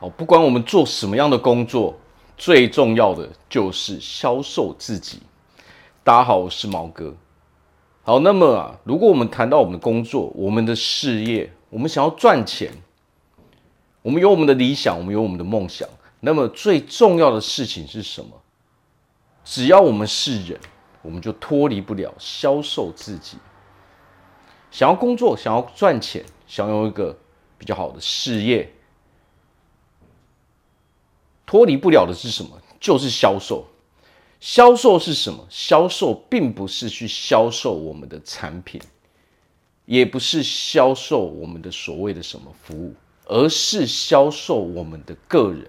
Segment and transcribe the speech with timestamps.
[0.00, 1.94] 好，不管我们做什么样的工作，
[2.34, 5.20] 最重要的就是销售自己。
[6.02, 7.14] 大家好，我是毛哥。
[8.00, 12.72] 好，那么啊，如果我们谈到我们的工作、我们的事业，我们想要赚钱，
[14.00, 15.86] 我们有我们的理想，我们有我们的梦想，
[16.20, 18.30] 那么最重要的事情是什么？
[19.44, 20.58] 只要我们是人，
[21.02, 23.36] 我们就脱离不了销售自己。
[24.70, 27.14] 想要工作，想要赚钱，想要一个
[27.58, 28.72] 比较好的事业。
[31.50, 32.56] 脱离不了的是什么？
[32.78, 33.66] 就是销售。
[34.38, 35.44] 销售是什么？
[35.50, 38.80] 销售并不是去销售我们的产品，
[39.84, 42.94] 也不是销售我们的所谓的什么服务，
[43.24, 45.66] 而是销售我们的个人。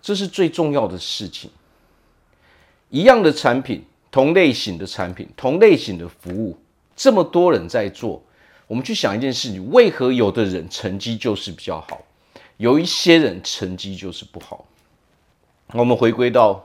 [0.00, 1.50] 这是最重要的事情。
[2.88, 6.58] 一样的产品，同类型的产品，同类型的服务，
[6.96, 8.22] 这么多人在做，
[8.66, 12.00] 我们去想一件事情：为何有的人成绩就是比较好？
[12.60, 14.66] 有一些人成绩就是不好。
[15.72, 16.62] 我们回归到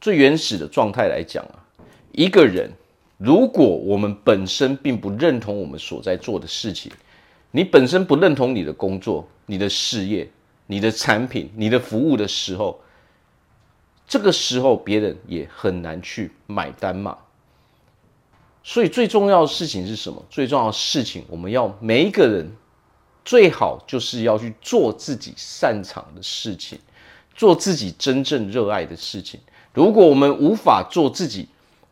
[0.00, 1.62] 最原始的状态来讲啊，
[2.10, 2.72] 一个人
[3.18, 6.90] 如果我们本身并不认同我们所在做的事情，
[7.52, 10.28] 你本身不认同你的工作、你的事业、
[10.66, 12.80] 你的产品、你的服务的时候，
[14.08, 17.16] 这个时候别人也很难去买单嘛。
[18.64, 20.20] 所以最重要的事情是什么？
[20.28, 22.50] 最重要的事情，我们要每一个人。
[23.24, 26.78] 最好就是要去做自己擅长的事情，
[27.34, 29.38] 做自己真正热爱的事情。
[29.72, 31.48] 如果我们无法做自己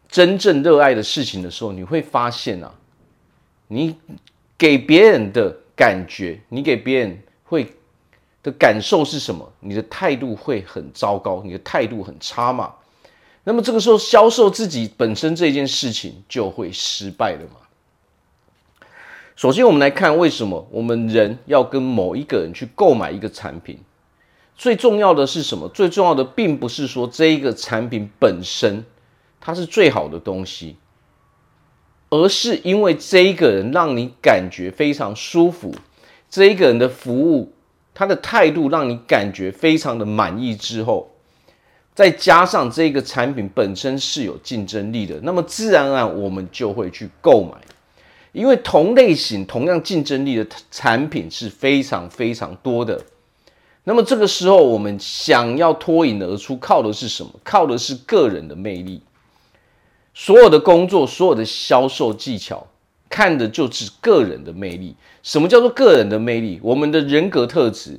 [0.09, 2.75] 真正热爱的事情的时候，你会发现啊，
[3.69, 3.95] 你
[4.59, 7.73] 给别人的感觉，你给别人会
[8.43, 9.51] 的感受是什么？
[9.61, 12.75] 你的态度会很糟糕，你的态度很差嘛。
[13.45, 17.61] 那么这个时候，销售自己本身这件事情就会失败了嘛。
[19.41, 23.79] 首先，我们来看为什么我们人要跟某一个人去购买一个产品。
[24.55, 25.67] 最重要的是什么？
[25.71, 28.85] 最重要的并不是说这一个产品本身
[29.41, 30.77] 它是最好的东西，
[32.11, 35.75] 而是因为这一个人让你感觉非常舒服，
[36.29, 37.51] 这一个人的服务，
[37.95, 41.09] 他的态度让你感觉非常的满意之后，
[41.95, 47.57] 再加上这个产品本身是有竞争力的，那么自然而然我们就会去购买。
[48.33, 53.03] 因为同类型、同样竞争力的产品是非常非常多的，
[53.85, 57.33] 那么这个时候我们想要脱颖而出，靠的是什么？
[57.43, 59.03] 靠的是个人的魅力。
[60.15, 62.67] 所有的工作、所有的销售技巧，
[63.09, 64.95] 看的就是个人的魅力。
[65.23, 66.61] 什么叫做个人的魅力？
[66.63, 67.99] 我们的人格特质，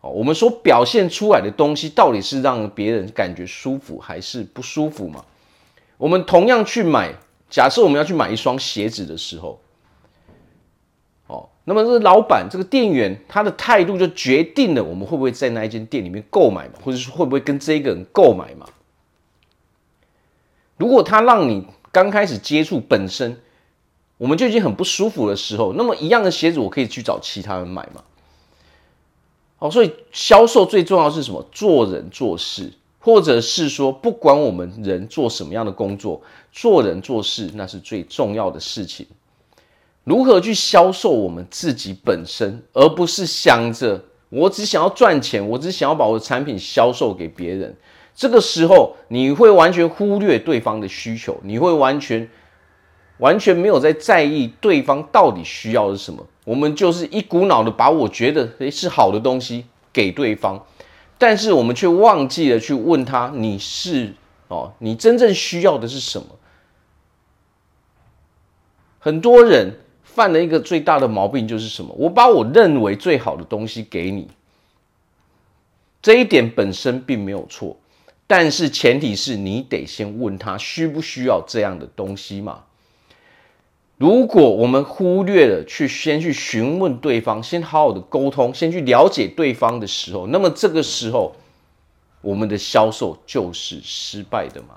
[0.00, 5.24] 哦，我们所表现出来的东西，到底是让别人感觉舒服还是不舒服嘛？
[5.98, 7.14] 我们同样去买。
[7.50, 9.60] 假设我们要去买一双鞋子的时候，
[11.26, 18.66] 哦，那么这个老板、这个店员他的态度就决定了我们会不会在那一间店里面购买，或者是会不会跟这个人购买嘛？
[20.76, 23.40] 如果他让你刚开始接触本身，
[24.16, 28.04] 我们就已经很不舒服的时候，那么一样的鞋子我可以去找其他人买嘛？
[29.58, 31.46] 好，所以销售最重要是什么？
[31.52, 32.72] 做人做事。
[33.00, 36.20] 或者是说，不管我们人做什么样的工作，
[36.52, 39.06] 做人做事那是最重要的事情。
[40.04, 47.74] 如何去销售我们自己本身，而不是想着我只想要赚钱，我只想要把我的产品销售给别人。
[48.14, 52.28] 这个时候，你会完全忽略对方的需求，你会完全
[53.18, 56.26] 完全没有在在意对方到底需要的是什么。
[56.44, 60.62] 我们就是一股脑的把我觉得诶是好的东西给对方。
[61.20, 64.14] 但是我们却忘记了去问他：你是
[64.48, 66.26] 哦，你真正需要的是什么？
[68.98, 71.94] 很多人犯了一个最大的毛病就是什么？
[71.98, 74.28] 我把我认为最好的东西给你，
[76.00, 77.76] 这一点本身并没有错，
[78.26, 82.64] 但是前提是你得先问他需不需要这样的东西嘛。
[84.00, 91.36] 如果我们忽略了去先去询问对方，先好好的沟通，先去了解对方的时候，那么这个时候
[92.22, 94.76] 我们的销售就是失败的嘛。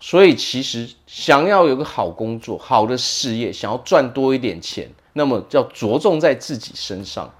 [0.00, 7.32] 所以其实想要有个好工作、好的事业，想要赚多一点钱，那么要着重在自己身上。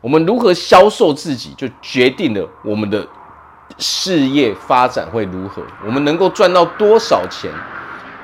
[0.00, 3.04] 我们如何销售自己，就决定了我们的
[3.78, 7.50] 事业发展会如何，我们能够赚到多少钱。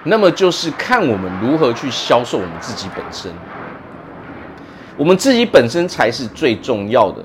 [0.09, 3.31] 那么就是看我们如何去销售我们自己本身，
[4.97, 7.25] 我们自己本身才是最重要的。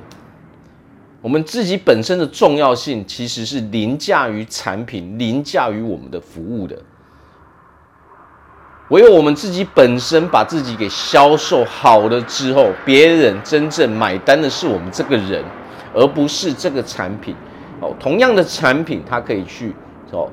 [1.22, 6.78] 我们自己本身的重要性其实是凌驾于产品、凌驾于我们的服务的。
[8.90, 15.42] 唯有我们自己本身把自己给销售好了之后，别人真正买单的是我们这个人，
[15.94, 17.34] 而不是这个产品。
[17.80, 19.74] 哦，同样的产品，它可以去
[20.12, 20.30] 哦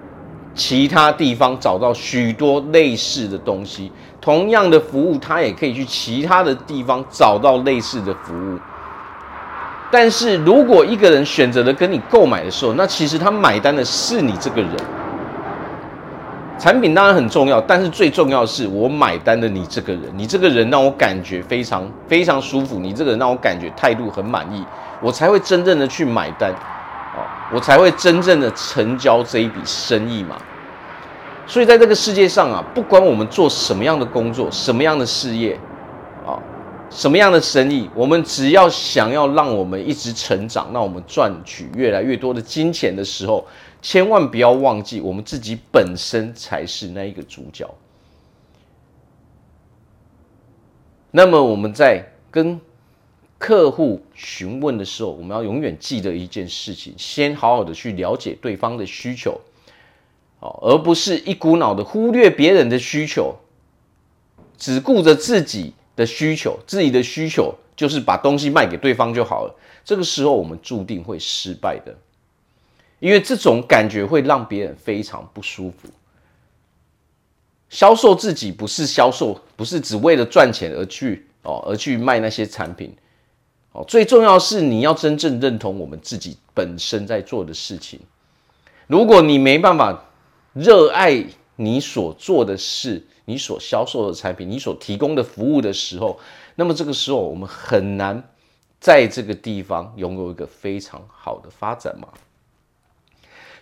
[0.61, 3.91] 其他地方找到许多类似的东西；
[4.21, 8.59] 同样的服务，他也可以去其他的地方找到类似的服务。
[9.91, 14.77] 但是如果一个人选择了跟你购买的时候，那其实他买单的是你这个人。
[16.59, 24.63] 产品当然很重要，但是最重要的是我买单的你这个人，你这个人让我感觉非常非常舒服，你这个人让我感觉态度很满意，
[25.01, 26.53] 我才会真正的去买单，
[27.17, 30.37] 哦，我才会真正的成交这一笔生意嘛。
[31.51, 35.59] 所以在这个世界上啊，不管我们做什么样的工作，什么样的事业，
[36.25, 36.39] 啊，
[36.89, 43.45] 什么样的生意，我们只要想要让我们一直成长，让我们赚取越来越多的金钱的时候。
[43.83, 47.69] 千万不要忘记，我们自己本身才是那一个主角。
[51.11, 52.61] 那么我们在跟
[53.39, 59.41] 客户询问的时候，我们要永远记得一件事情：先好好的去了解对方的需求，
[60.41, 63.35] 哦而不是一股脑的忽略别人的需求，
[64.59, 66.59] 只顾着自己的需求。
[66.67, 69.55] 自己的需求就是把东西卖给对方就好了。
[69.85, 71.95] 这个时候，我们注定会失败的。
[72.99, 75.89] 因为这种感觉会让别人非常不舒服。
[77.71, 82.95] 销售自己不是销售，不是只为了赚钱而去哦，而去卖那些产品
[83.73, 83.83] 哦。
[83.89, 87.99] 最重要是你要真正认同我们自己本身在做的事情。
[88.87, 90.05] 如果你没办法
[90.53, 91.25] 热爱
[91.57, 96.19] 你所做的事、你所销售的产品、你所提供的服务的时候，
[96.57, 98.23] 那么这个时候我们很难
[98.81, 102.09] 在这个地方拥有一个非常好的发展嘛。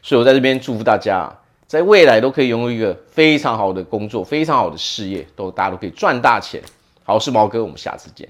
[0.00, 1.30] 所以我在这边祝福大家，
[1.66, 6.62] 在未来都可以拥有一个非常好的工作，非常好的事业，都大家都可以赚大钱。
[7.02, 8.28] 好，我是毛哥，我们下次见。